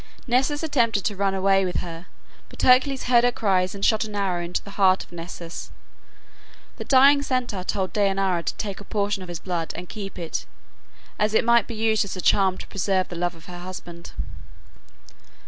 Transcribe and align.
Nessus 0.25 0.63
attempted 0.63 1.05
to 1.05 1.15
run 1.15 1.35
away 1.35 1.63
with 1.63 1.75
her, 1.81 2.07
but 2.49 2.59
Hercules 2.63 3.03
heard 3.03 3.23
her 3.23 3.31
cries 3.31 3.75
and 3.75 3.85
shot 3.85 4.03
an 4.03 4.15
arrow 4.15 4.43
into 4.43 4.63
the 4.63 4.71
heart 4.71 5.03
of 5.03 5.11
Nessus. 5.11 5.69
The 6.77 6.83
dying 6.85 7.21
Centaur 7.21 7.63
told 7.63 7.93
Dejanira 7.93 8.41
to 8.45 8.55
take 8.55 8.79
a 8.79 8.83
portion 8.83 9.21
of 9.21 9.29
his 9.29 9.37
blood 9.39 9.73
and 9.75 9.87
keep 9.87 10.17
it, 10.17 10.47
as 11.19 11.35
it 11.35 11.45
might 11.45 11.67
be 11.67 11.75
used 11.75 12.03
as 12.03 12.15
a 12.15 12.19
charm 12.21 12.57
to 12.57 12.65
preserve 12.67 13.09
the 13.09 13.15
love 13.15 13.35
of 13.35 13.45
her 13.45 13.59
husband. 13.59 14.13